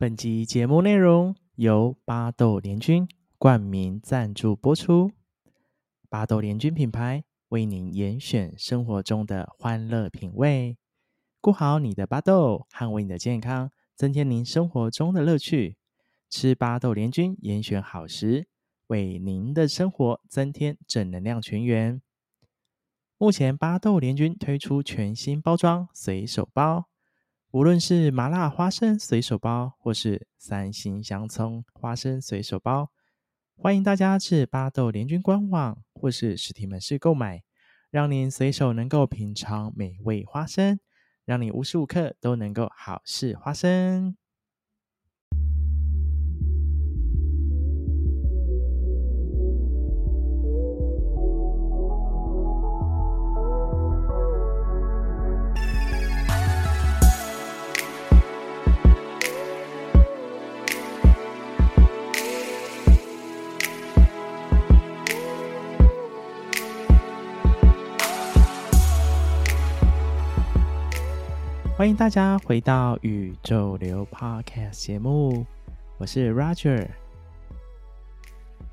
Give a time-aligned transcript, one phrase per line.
[0.00, 5.10] 本集节目内容由巴豆联军冠名赞助播出。
[6.08, 10.78] 巴豆联军品牌为您严选生活中的欢乐品味，
[11.40, 15.76] 顾好你的巴豆，捍卫你的健康，增添您生活中的乐趣。
[16.30, 18.46] 吃巴豆联军严选好食，
[18.86, 22.00] 为您的生活增添正能量泉源。
[23.16, 26.88] 目前巴豆联军推出全新包装随手包。
[27.50, 32.90] 无论是麻辣花生随手包，或是三星香葱花生随手包，
[33.56, 37.42] 欢迎大家至巴豆联军官网或是实体门市购买，
[37.90, 40.78] 让您随手能够品尝美味花生，
[41.24, 44.14] 让你无时无刻都能够好事花生。
[71.78, 75.46] 欢迎大家回到宇宙流 Podcast 节目，
[75.96, 76.88] 我是 Roger。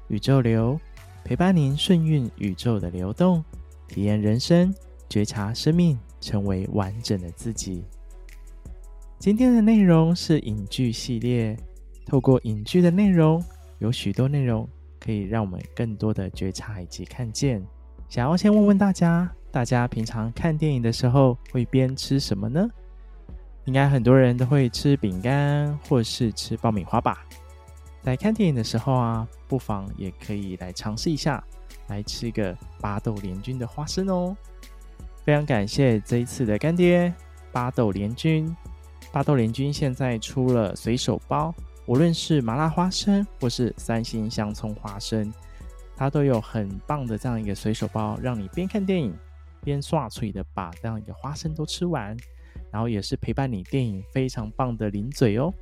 [0.07, 0.79] 宇宙流
[1.23, 3.45] 陪伴您顺运宇宙的流动，
[3.87, 4.73] 体验人生，
[5.07, 7.83] 觉察生命，成为完整的自己。
[9.19, 11.55] 今天的内容是影剧系列，
[12.07, 13.39] 透过影剧的内容，
[13.77, 14.67] 有许多内容
[14.99, 17.63] 可以让我们更多的觉察以及看见。
[18.09, 22.67] 想要先问问大家，大家平常看电影的时候会边吃什么呢？
[23.65, 27.25] 应该很多人都会吃饼干或是吃爆米花吧。
[28.01, 31.43] 在看电影的时候啊，不妨也可以来尝试一下，
[31.87, 34.37] 来吃个巴豆联军的花生哦。
[35.23, 37.11] 非常感谢这一次的干爹
[37.51, 38.55] 巴豆联军。
[39.11, 41.51] 巴豆联军现在出了随手包，
[41.87, 45.33] 无论是麻辣花生或是三星香葱花生，
[45.95, 49.17] 它都有很棒的这样一个随手包，让你边看电影
[49.63, 52.15] 边刷脆的把这样一个花生都吃完。
[52.71, 55.53] 然后也是陪伴你电影非常棒的零嘴哦。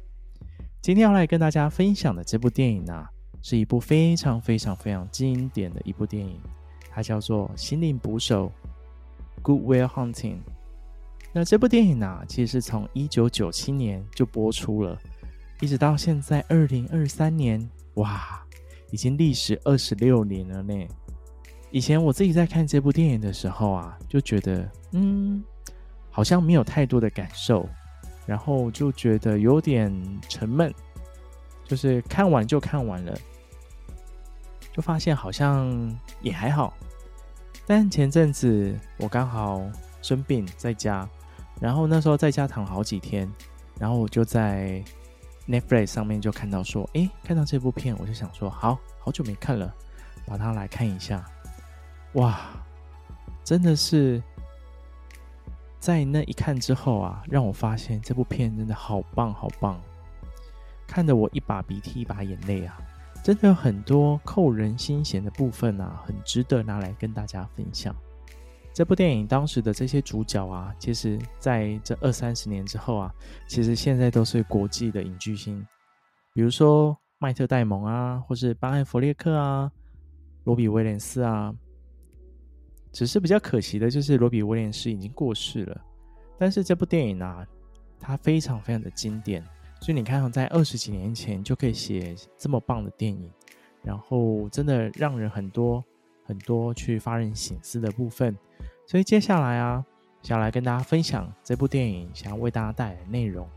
[0.81, 3.09] 今天要来跟大家分享的这部电影呢、啊，
[3.41, 6.39] 是一部非常非常非常经典的一部电影，
[6.89, 8.51] 它叫做《心灵捕手》
[9.41, 10.37] （Good Will Hunting）。
[11.31, 14.99] 那这部电影呢、啊，其实是从一九九七年就播出了，
[15.61, 18.45] 一直到现在二零二三年，哇，
[18.91, 20.87] 已经历时二十六年了呢。
[21.71, 25.41] 以前我自己在看这部电影的时候啊，就觉得，嗯。
[26.15, 27.67] 好像没有太多的感受，
[28.27, 29.91] 然后就觉得有点
[30.29, 30.71] 沉闷，
[31.65, 33.17] 就是看完就看完了，
[34.71, 35.91] 就发现好像
[36.21, 36.71] 也还好。
[37.65, 39.59] 但前阵子我刚好
[40.03, 41.09] 生病在家，
[41.59, 43.27] 然后那时候在家躺好几天，
[43.79, 44.83] 然后我就在
[45.47, 49.73] Netflix 上面就看到说，诶，看到这部片，我就想说，好好久没看了，
[50.27, 51.25] 把它来看一下。
[52.13, 52.39] 哇，
[53.43, 54.21] 真的是。
[55.83, 59.77] 在那一看之后啊，让我发现这部片真的好棒好棒，
[60.87, 62.79] 看得我一把鼻涕一把眼泪啊！
[63.21, 67.93] 真的有很多扣人心弦的部分啊，很值得拿来跟大家分享。
[68.73, 73.13] 这部电影当时的这些主角啊，其实在这二三十年之后啊，
[73.49, 75.67] 其实现在都是国际的影巨星，
[76.33, 79.69] 比如说麦特戴蒙啊，或是巴艾弗列克啊，
[80.45, 81.53] 罗比威廉斯啊。
[82.93, 85.81] 只是比较可惜的就是罗比威廉斯已经过世了，
[86.37, 87.45] 但是这部电影啊，
[87.99, 89.43] 它非常非常的经典，
[89.81, 93.31] 所以你看，在二十几年前就可以写这么棒的电影，
[93.81, 95.83] 然后真的让人很多
[96.23, 98.37] 很多去发人省思的部分。
[98.85, 99.83] 所以接下来啊，
[100.21, 103.49] 想来跟大家分享这部电影想要为大家带来的内容。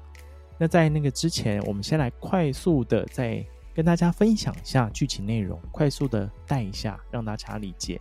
[0.59, 3.45] 那在那个之前，我们先来快速的再
[3.75, 8.01] 跟大家分享一下剧情内容，快速的带一下，让大家理解。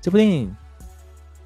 [0.00, 0.48] 这部电影《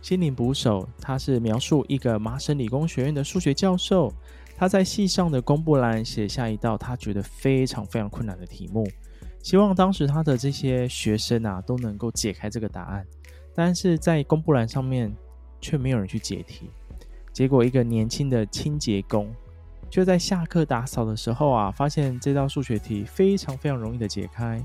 [0.00, 4.12] 心灵捕手》，它是描述一个麻省理工学院的数学教授，
[4.56, 8.88] 他在系上的公布栏写下一道他觉得非常非常困难的题目，
[9.42, 13.04] 希望当时他的这些学生啊都能够解开这个答案，
[13.56, 15.12] 但是在公布栏上面
[15.60, 16.70] 却没有人去解题。
[17.32, 19.34] 结果，一个年轻的清洁工
[19.90, 24.64] 就在下课打扫的时候啊，发现这道数学题非常非常容易的解开，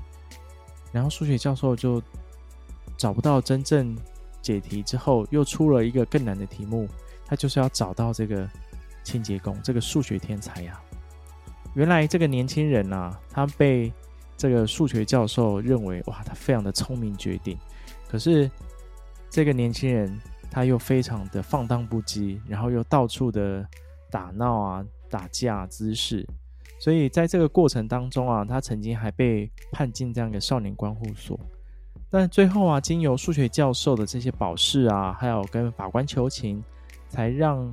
[0.92, 2.00] 然后数学教授就。
[3.00, 3.96] 找不到真正
[4.42, 6.86] 解题之后，又出了一个更难的题目。
[7.24, 8.46] 他就是要找到这个
[9.02, 10.78] 清洁工，这个数学天才呀、
[11.72, 13.90] 原来这个年轻人啊，他被
[14.36, 17.56] 这个数学教授认为哇，他非常的聪明绝顶。
[18.06, 18.50] 可是
[19.30, 20.20] 这个年轻人
[20.50, 23.66] 他又非常的放荡不羁，然后又到处的
[24.10, 26.28] 打闹啊、打架、滋事，
[26.78, 31.40] 所以在这个过程当中啊，他曾经还被判进这样一个少年观护所。
[32.12, 36.60] 但最后啊，经由数学教授的这些保释啊，还有跟法官求情，
[37.08, 37.72] 才让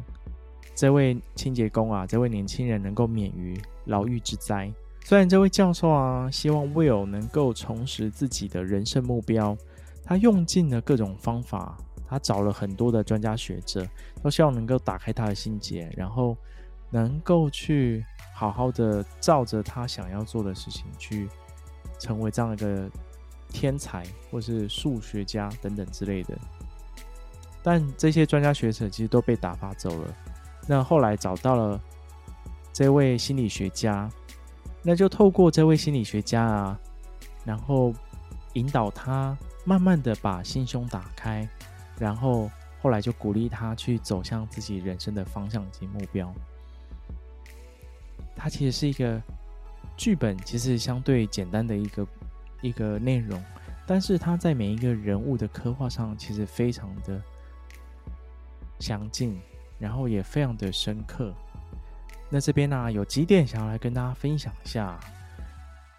[0.75, 4.71] 这位清洁工啊，这位年轻人能够免于牢狱之灾。
[5.03, 9.57] 虽然这位教授啊，希望 Will 能够重拾自己的人生目标，
[10.05, 11.75] 他用尽了各种方法，
[12.07, 13.87] 他找了很多的专家学者，
[14.21, 16.37] 都希望能够打开他的心结，然后
[16.91, 18.05] 能够去
[18.35, 21.27] 好好的照着他想要做的事情去
[21.97, 22.87] 成为这样一个。
[23.49, 26.37] 天才，或是数学家等等之类的，
[27.63, 30.13] 但这些专家学者其实都被打发走了。
[30.67, 31.81] 那后来找到了
[32.73, 34.09] 这位心理学家，
[34.83, 36.79] 那就透过这位心理学家啊，
[37.45, 37.93] 然后
[38.53, 41.47] 引导他慢慢的把心胸打开，
[41.97, 42.51] 然后
[42.81, 46.31] 后来就鼓励他去走向自己人生的方向及目标。
[48.35, 49.19] 他其实是一个
[49.95, 52.05] 剧本，其实相对简单的一个。
[52.61, 53.43] 一个内容，
[53.85, 57.21] 但是他在每一个人物的刻画上，其实非常的
[58.79, 59.39] 详尽，
[59.79, 61.33] 然后也非常的深刻。
[62.29, 64.99] 那这边呢、有几点想要来跟大家分享一下。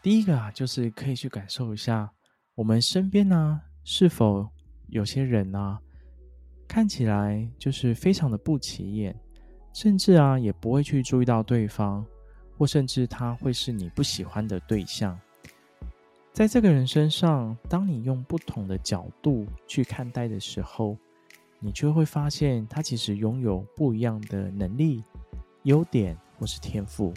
[0.02, 2.10] 第一个啊，就是可以去感受一下，
[2.54, 4.46] 我们身边呢、是否
[4.88, 5.78] 有些人呢、
[6.68, 9.18] 看起来就是非常的不起眼，
[9.72, 12.04] 甚至啊，也不会去注意到对方，
[12.56, 15.18] 或甚至他会是你不喜欢的对象。
[16.38, 20.96] 在这个人身上，当你用不同的角度去看待的时候，
[21.58, 25.02] 你就会发现他其实拥有不一样的能力、
[25.64, 27.12] 优点或是天赋。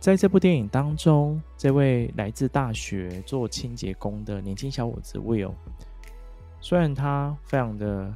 [0.00, 5.54] 在这部电影当中，这位来自大学做清洁工的年轻小伙子 Will，
[6.60, 8.12] 虽然他非常的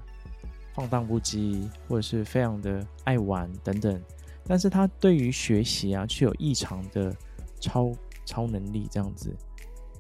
[0.75, 4.03] 放荡不羁，或者是非常的爱玩等等，
[4.45, 7.15] 但是他对于学习啊，却有异常的
[7.61, 7.93] 超
[8.25, 9.33] 超能力这样子。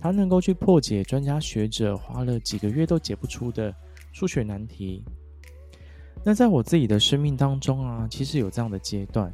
[0.00, 3.74] 他能够去破解专家学者花了几个月都解不出的
[4.12, 5.02] 数学难题。
[6.24, 9.32] 那在我自己的生命当中啊，其实有这样的阶段，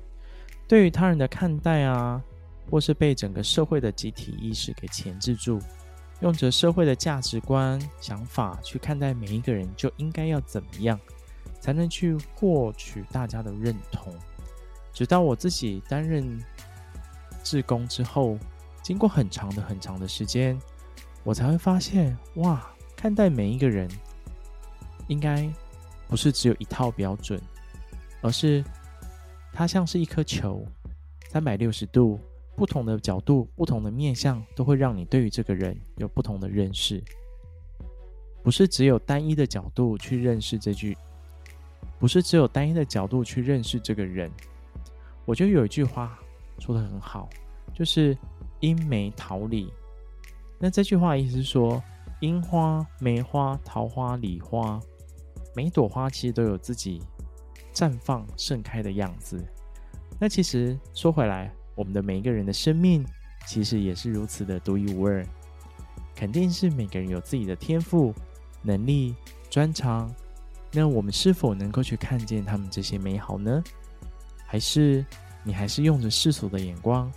[0.66, 2.22] 对于他人的看待啊，
[2.70, 5.58] 或是被整个社会的集体意识给钳制住，
[6.20, 10.98] 用着社会的价值观、想法去看待每一个人，就应该要怎么样，
[11.60, 14.14] 才能去获取大家的认同。
[14.92, 16.42] 直到我自己担任
[17.42, 18.38] 志工之后。
[18.84, 20.60] 经过很长的很长的时间，
[21.22, 23.88] 我才会发现，哇，看待每一个人，
[25.08, 25.50] 应该
[26.06, 27.40] 不是只有一套标准，
[28.20, 28.62] 而是
[29.54, 30.62] 它像是一颗球，
[31.30, 32.20] 三百六十度，
[32.54, 37.02] 不同的角度、不同的面向，都会让你对于这个人有不同的认识。
[38.42, 40.94] 不是只有单一的角度去认识这句，
[41.98, 44.30] 不是只有单一的角度去认识这个人。
[45.24, 46.18] 我觉得有一句话
[46.58, 47.30] 说的很好，
[47.72, 48.14] 就是。
[48.60, 49.72] 樱梅桃李，
[50.58, 51.82] 那这句话意思是说，
[52.20, 54.80] 樱花、梅花、桃花、李花，
[55.54, 57.02] 每朵花其实都有自己
[57.74, 59.44] 绽放盛开的样子。
[60.18, 63.04] 那其实说回来，我们的每一个人的生命，
[63.46, 65.26] 其实也是如此的独一无二。
[66.14, 68.14] 肯定是每个人有自己的天赋、
[68.62, 69.14] 能力、
[69.50, 70.14] 专长。
[70.72, 73.62] 那我们是否能够去看见他们这些美好呢？
[74.46, 75.04] 还是
[75.42, 77.12] 你还是用着世俗的眼光？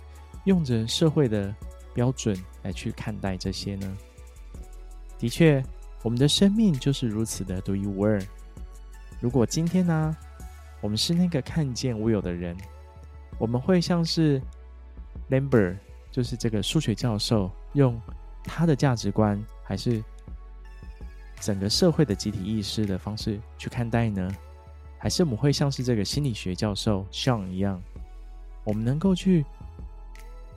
[0.48, 1.54] 用着社会的
[1.92, 3.98] 标准来去看待这些呢？
[5.18, 5.62] 的确，
[6.02, 8.18] 我们的生命就是如此的独一无二。
[9.20, 10.16] 如果今天呢，
[10.80, 12.56] 我们是那个看见 Will 的人，
[13.36, 14.40] 我们会像是
[15.28, 15.76] Lambert，
[16.10, 18.00] 就是这个数学教授，用
[18.42, 20.02] 他的价值观，还是
[21.40, 24.34] 整个社会的集体意识的方式去看待呢？
[24.98, 27.82] 还是我们会像是这个心理学教授 Sean 一样，
[28.64, 29.44] 我们能够去。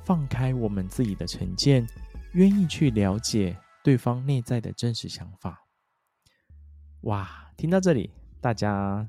[0.04, 1.88] 放开我们自己的成见，
[2.34, 5.64] 愿意去了解对方内在的真实想法。
[7.02, 9.08] 哇，听到这里，大家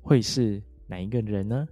[0.00, 1.66] 会是哪一个人呢？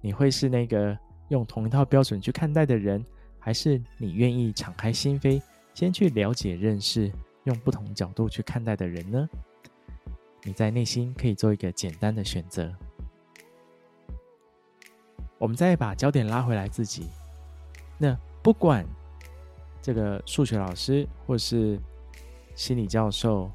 [0.00, 3.04] 你会是那个用同一套标准去看待的人，
[3.38, 5.40] 还是你愿意敞开心扉，
[5.74, 7.12] 先去了解、认识，
[7.44, 9.28] 用不同角度去看待的人呢？
[10.44, 12.74] 你在内心可以做一个简单的选择。
[15.42, 17.08] 我们再把焦点拉回来自己。
[17.98, 18.86] 那不管
[19.82, 21.80] 这个数学老师或是
[22.54, 23.50] 心理教授，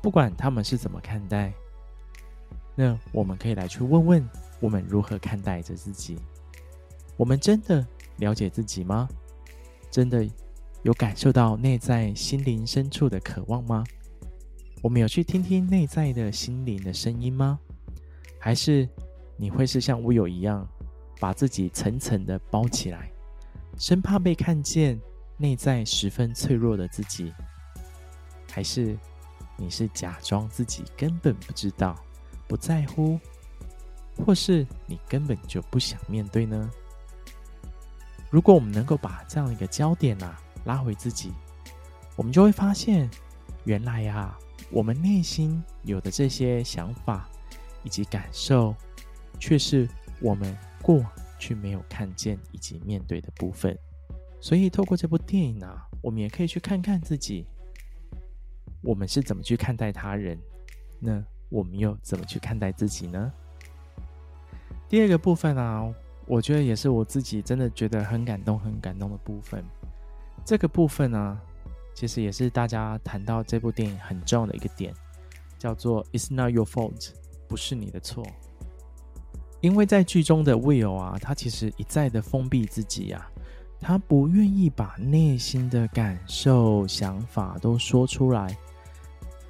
[0.00, 1.52] 不管他们是怎么看待，
[2.74, 4.30] 那我们可以来去问问
[4.60, 6.16] 我们如何看待着自己。
[7.18, 9.06] 我们真的了解自己吗？
[9.90, 10.26] 真的
[10.84, 13.84] 有感受到内在心灵深处的渴望吗？
[14.80, 17.60] 我们有去听听内在的心灵的声音吗？
[18.38, 18.88] 还是
[19.36, 20.66] 你会是像乌有一样？
[21.18, 23.10] 把自己层层的包起来，
[23.78, 25.00] 生怕被看见
[25.36, 27.32] 内在十分脆弱的自己？
[28.50, 28.96] 还是
[29.56, 31.96] 你是假装自己根本不知道、
[32.46, 33.18] 不在乎，
[34.24, 36.70] 或是你根本就不想面对呢？
[38.30, 41.32] 如果我们能够把这样一个焦点啊拉回自己，
[42.16, 43.08] 我们就会发现，
[43.64, 44.38] 原来呀、啊，
[44.70, 47.28] 我们内心有的这些想法
[47.82, 48.74] 以及感受，
[49.38, 49.88] 却是
[50.20, 51.02] 我们过
[51.38, 53.74] 去没有看见以及面对的部分。
[54.38, 55.66] 所以，透过这部电影呢、
[56.02, 57.46] 我们也可以去看看自己，
[58.82, 60.38] 我们是怎么去看待他人，
[61.00, 63.32] 那我们又怎么去看待自己呢？
[64.88, 65.92] 第二个部分啊。
[66.26, 69.62] 我觉得也是我自己真的觉得很感动、很感动的部分。
[70.42, 71.38] 这个部分呢，
[71.94, 74.94] 其实也是大家谈到这部电影很重要的一个点，
[75.58, 77.10] 叫做 “It's not your fault”，
[77.46, 78.26] 不是你的错。
[79.64, 83.30] 因为在剧中的 Will 啊，他其实一再的封闭自己啊，
[83.80, 88.54] 他不愿意把内心的感受、想法都说出来，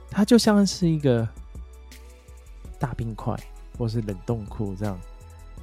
[0.08, 1.28] 他就像是一个
[2.78, 3.36] 大冰块
[3.76, 4.96] 或是冷冻库这样。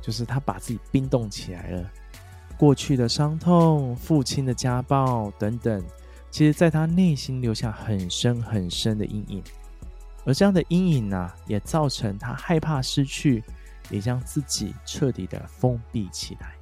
[0.01, 1.89] 就是他把自己冰冻起来了，
[2.57, 5.81] 过去的伤痛、父亲的家暴等等，
[6.29, 9.41] 其实在他内心留下很深很深的阴影。
[10.25, 13.41] 而这样的阴影呢、啊，也造成他害怕失去，
[13.91, 16.55] 也将自己彻底的封闭起来。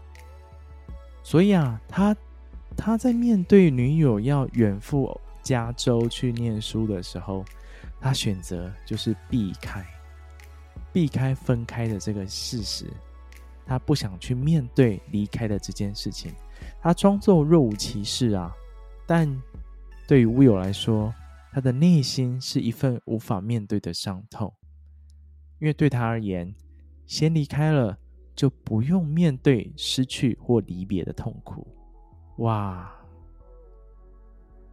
[1.23, 2.15] 所以啊，他
[2.75, 7.45] 他在面对女友要远赴加州去念书的时候，
[8.01, 9.85] 他选择就是避开，
[10.91, 12.85] 避开分开的这个事实。
[13.65, 16.33] 他不想去面对离开的这件事情，
[16.81, 18.51] 他装作若无其事啊。
[19.05, 19.29] 但
[20.07, 21.13] 对于乌友来说，
[21.51, 24.51] 他的内心是一份无法面对的伤痛，
[25.59, 26.51] 因为对他而言，
[27.09, 27.97] 先离开了
[28.35, 31.65] 就不用面对失去或离别的痛苦。
[32.37, 32.95] 哇！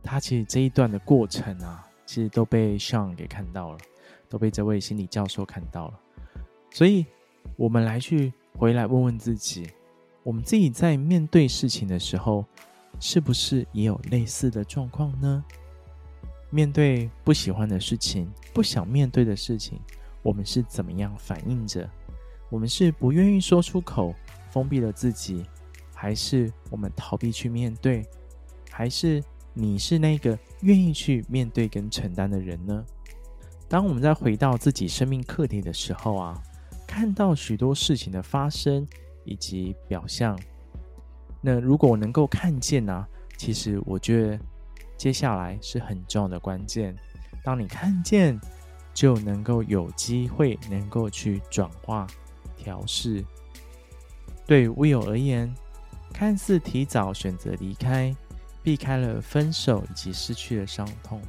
[0.02, 3.78] 他其实这一段的过程啊，其实都被 Sean 给看到了，
[4.28, 6.00] 都被这位心理教授看到了。
[6.70, 7.06] 所以，
[7.56, 8.32] 我们来去。
[8.58, 9.68] 回来问问自己，
[10.22, 12.42] 我们自己在面对事情的时候，
[12.98, 15.44] 是不是也有类似的状况呢？
[16.48, 19.78] 面对不喜欢的事情、不想面对的事情，
[20.22, 21.86] 我们是怎么样反应着？
[22.50, 24.14] 我们是不愿意说出口，
[24.50, 25.44] 封闭了自己，
[25.94, 28.04] 还是我们逃避去面对？
[28.70, 29.22] 还是
[29.54, 32.84] 你是那个愿意去面对跟承担的人呢？
[33.68, 36.42] 当我们在回到自己生命课题的时候啊。
[36.88, 38.86] 看到许多事情的发生
[39.24, 40.38] 以及表象，
[41.42, 44.38] 那如果我能够看见呢、其实我觉得
[44.96, 46.96] 接下来是很重要的关键。
[47.42, 48.40] 当你看见，
[48.94, 52.06] 就能够有机会能够去转化、
[52.66, 53.24] 调试。
[54.44, 55.54] 对 Will 而言，
[56.12, 58.12] 看似提早选择离开，
[58.60, 61.22] 避开了分手以及失去的伤痛，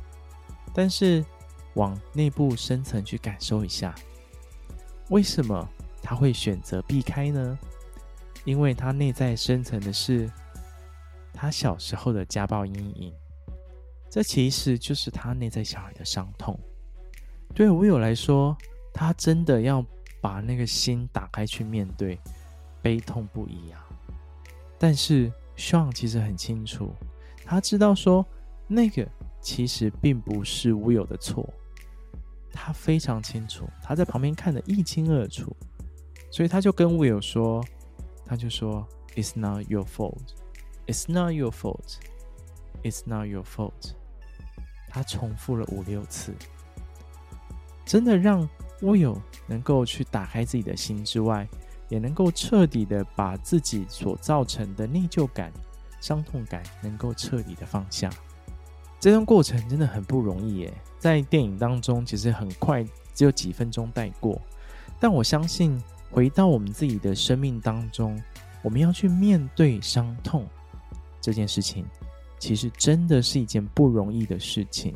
[0.74, 1.24] 但是
[1.76, 3.94] 往内部深层去感受一下。
[5.10, 5.70] 为什么
[6.02, 7.60] 他会选择避开呢？
[8.44, 10.28] 因为他内在深层的是
[11.34, 13.14] 他小时候的家暴阴影，
[14.10, 16.60] 这其实就是他内在小孩的伤痛。
[17.54, 18.58] 对 Will 来说，
[18.92, 19.86] 他真的要
[20.28, 22.20] 把那个心打开去面对，
[22.82, 23.88] 悲痛不已啊。
[24.78, 26.94] 但是 Sean 其实很清楚，
[27.46, 28.26] 他知道说
[28.68, 29.08] 那个
[29.40, 31.50] 其实并不是 Will 的错。
[32.52, 35.56] 他非常清楚，他在旁边看得一清二楚，
[36.30, 37.64] 所以他就跟 Will 说，
[38.26, 40.36] 他就说：“It's not your fault.
[40.88, 42.00] It's not your fault.
[42.84, 43.94] It's not your fault.”
[44.90, 46.34] 他重复了五六次，
[47.86, 48.50] 真的让
[48.82, 49.18] Will
[49.48, 51.48] 能够去打开自己的心之外，
[51.90, 55.52] 也能够彻底的把自己所造成的内疚感、
[56.00, 58.10] 伤痛感能够彻底的放下。
[59.00, 60.74] 这段过程真的很不容易耶。
[61.00, 64.42] 在电影当中，其实很快只有几分钟带过，
[65.00, 65.80] 但我相信
[66.10, 68.20] 回到我们自己的生命当中，
[68.64, 70.48] 我们要去面对伤痛
[71.22, 71.86] 这件事情，
[72.40, 74.96] 其实真的是一件不容易的事情。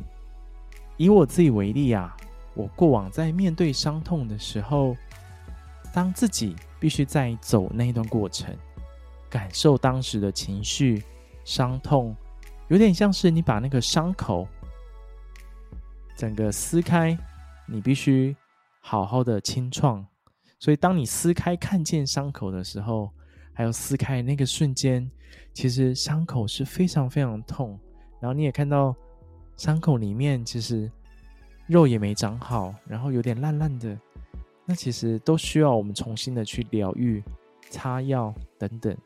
[0.96, 2.16] 以我自己为例啊，
[2.54, 4.96] 我过往在面对伤痛的时候，
[5.92, 8.56] 当自己必须在走那一段过程，
[9.30, 11.02] 感受当时的情绪、
[11.44, 12.14] 伤痛，
[12.68, 14.46] 有点像是你把那个伤口。
[16.14, 17.18] 整个撕开，
[17.66, 18.36] 你必须
[18.80, 20.06] 好好的清创。
[20.58, 23.10] 所以，当你撕开看见伤口的时候，
[23.52, 25.10] 还有撕开那个瞬间，
[25.52, 27.76] 其实伤口是非常非常痛。
[28.20, 28.94] 然后你也看到
[29.56, 30.88] 伤口里面其实
[31.72, 33.98] 肉也没长好，然后有点烂烂的。
[34.64, 37.20] 那其实都需要我们重新的去疗愈，
[37.70, 38.96] 擦药等等。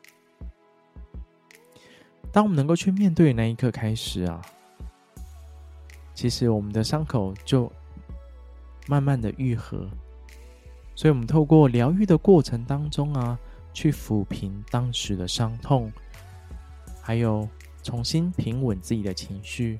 [2.31, 4.39] 当我们能够去面对那一刻开始啊，
[6.13, 7.71] 其实我们的伤口就
[8.87, 9.87] 慢慢的愈合。
[10.93, 13.39] 所以，我们透过疗愈的过程当中啊，
[13.73, 15.91] 去抚平当时的伤痛，
[17.01, 17.47] 还有
[17.81, 19.77] 重新平稳自己的情绪。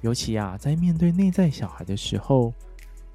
[0.00, 2.52] 尤其啊，在面对内在小孩的时候，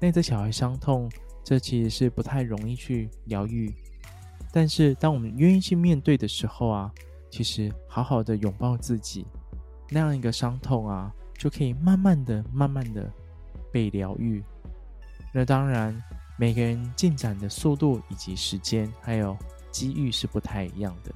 [0.00, 1.10] 内在小孩伤痛，
[1.44, 3.72] 这其实是不太容易去疗愈。
[4.52, 6.92] 但是，当我们愿意去面对的时候啊，
[7.30, 9.26] 其实好好的拥抱自己，
[9.90, 13.10] 那样一个伤痛啊，就可以慢慢的、慢慢的
[13.72, 14.42] 被疗愈。
[15.32, 16.00] 那当然。
[16.38, 19.34] 每个人进展的速度以及时间，还有
[19.70, 21.10] 机遇是不太一样的。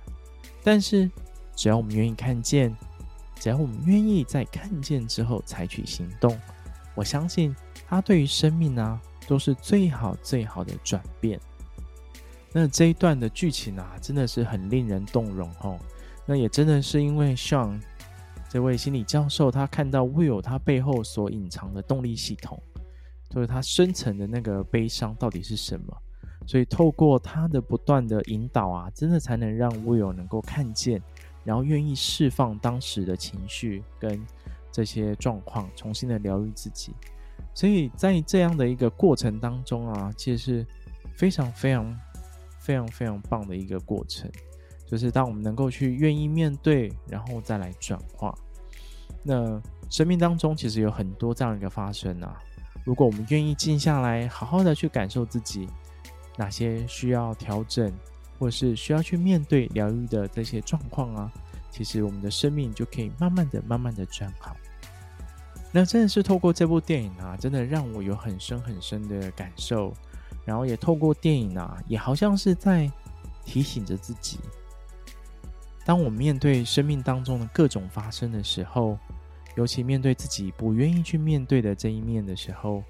[0.64, 1.10] 但是，
[1.54, 2.74] 只要我们愿意看见，
[3.40, 6.38] 只要我们愿意在看见之后采取行动，
[6.94, 7.56] 我相信
[7.88, 11.40] 它对于生命啊，都是最好最好的转变。
[12.52, 15.78] 那这一段的剧情啊，真的是很令人动容哦。
[16.26, 17.80] 那也真的是因为像
[18.48, 22.62] 这位心理教授，他看到 Will 他背后所隐藏的动力系统。
[23.30, 25.96] 就是他深层的那个悲伤到底是什么？
[26.46, 31.00] 所以透过他的不断的引导啊，真的才能让 Will 能够看见，
[31.44, 34.20] 然后愿意释放当时的情绪跟
[34.70, 36.92] 这些状况，重新的疗愈自己。
[37.54, 40.66] 所以在这样的一个过程当中啊，其实是
[41.16, 42.00] 非常非常
[42.58, 44.30] 非常非常棒的一个过程。
[44.86, 48.34] 就是当我们能够去愿意面对，然后再来转化，
[49.22, 52.36] 那生命当中其实有很多这样一个发生啊。
[52.84, 55.68] 如果我们愿意静下来，好好的去感受自己
[56.36, 57.92] 哪些需要调整，
[58.40, 61.30] 或是需要去面对疗愈的这些状况啊，
[61.70, 64.56] 其实我们的生命就可以慢慢的、慢慢的转好。
[65.70, 69.94] 那真的是透过这部电影啊，真的让我有很深很深的感受，
[70.44, 72.90] 然后也透过电影啊，也好像是在
[73.44, 74.40] 提醒着自己，
[75.84, 78.98] 当我们面对生命当中的各种发生的时候。
[79.56, 82.84] 尤其面对自己不愿意去面对的这一面的时候，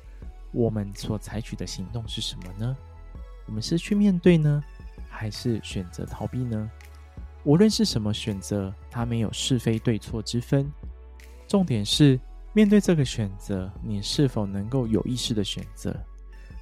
[0.52, 2.76] 我们所采取的行动是什么呢？
[3.46, 4.62] 我们是去面对呢，
[5.10, 6.70] 还是选择逃避呢？
[7.44, 10.70] 无论是什么选择，它没有是非对错之分。
[11.46, 12.18] 重点是
[12.52, 15.94] 面对这个选择，你是否能够有意识的选择，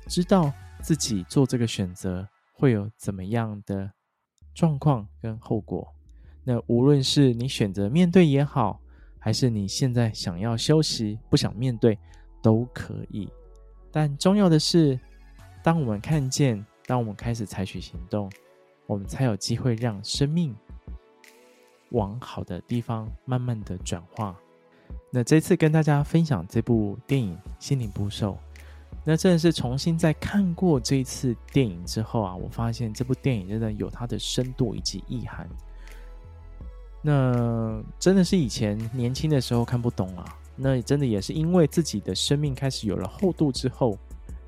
[0.06, 3.90] 知道自己做这个选择会有怎么样的
[4.54, 5.86] 状况跟后果。
[6.44, 8.80] 那无论是你选择面对也好，
[9.18, 11.98] 还是你现在想要休息，不想面对，
[12.42, 13.28] 都可以。
[13.90, 14.98] 但重要的是，
[15.62, 18.32] 当我们看见，当我们开始采取行动，
[18.86, 20.56] 我们才有机会让生命
[21.90, 24.34] 往好的地方慢慢的转化。
[25.10, 28.38] 那这次跟大家分享这部电影《心灵捕手》，
[29.04, 35.46] 那真的是重新在看过这一次电影之后啊，我发现这部电影真的有它的深度以及意涵。
[37.02, 40.24] 那真的是以前年轻的时候看不懂啊，
[40.56, 43.98] 那真的也是因为自己的生命开始有了厚度之后，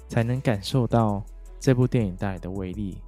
[0.08, 1.22] 才能感受到
[1.60, 2.98] 这部电影带来的威力。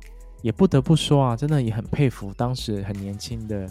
[0.43, 3.65] 也不得不说啊，真的也很佩服当时很年轻的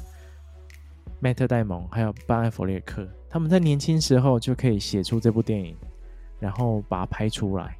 [1.19, 5.75] 迈特戴蒙还有班艾弗列克，他们在年轻时候就可以写出这部电影，
[6.39, 7.77] 然后把它拍出来，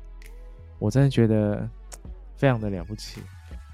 [0.77, 1.65] 我真的觉得
[2.35, 3.21] 非常的了不起。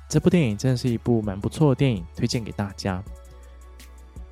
[0.08, 3.04] 这部电影真的是一部蛮不错的电影，推荐给大家。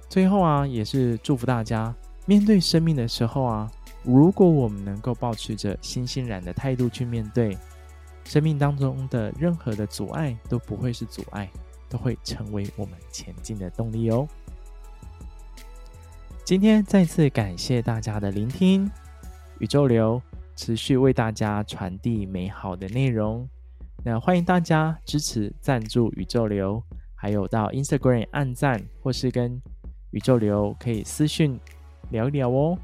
[0.07, 1.93] 最后啊，也是祝福大家
[2.27, 3.69] 面对生命的时候啊，
[4.03, 7.57] 如果我们能够保持着欣欣然的态度去面对
[8.25, 11.49] 生命当中的任何的阻碍，都不会是阻碍，
[11.87, 14.27] 都会成为我们前进的动力哦。
[16.43, 18.91] 今天再次感谢大家的聆听，
[19.59, 20.21] 宇宙流
[20.55, 23.47] 持续为大家传递美好的内容。
[24.03, 26.83] 那欢迎大家支持赞助宇宙流，
[27.15, 29.61] 还有到 Instagram 按赞或是跟。
[30.11, 31.59] 宇宙流可以私讯
[32.09, 32.77] 聊一聊哦。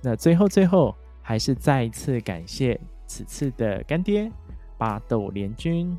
[0.00, 2.80] 那最后最后，还是再一次感谢
[3.12, 4.32] 此次的干爹
[4.78, 5.94] 巴豆联军。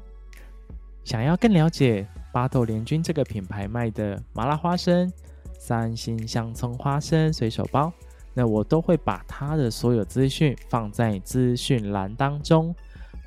[1.04, 5.12] 想要更了解巴豆联军这个品牌卖的麻辣花生、
[5.60, 7.94] 三星香葱花生随手包，
[8.34, 12.74] 那我都会把它的所有资讯放在资讯栏当中。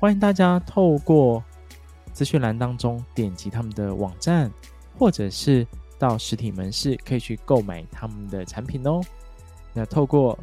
[0.01, 1.41] 欢迎大家透过
[2.11, 4.51] 资讯栏当中点击他们的网站，
[4.99, 5.65] 或者是。
[5.99, 9.01] 到实体门市可以去购买他们的产品哦。
[9.73, 10.37] 那透过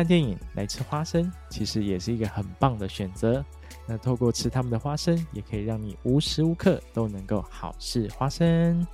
[0.00, 3.44] 看电影来吃花生，其实也是一个很棒的选择。
[3.86, 8.86] 那透过吃他们的花生，也可以让你无时无刻都能够好事花生。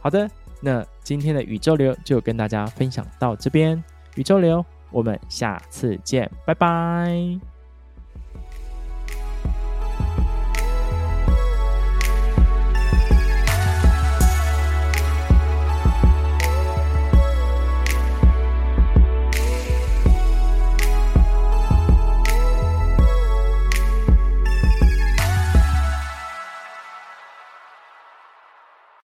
[0.00, 0.28] 好的，
[0.60, 3.80] 那今天的宇宙流就跟大家分享到这边。
[4.16, 7.57] 宇宙流，我们下次见，拜拜。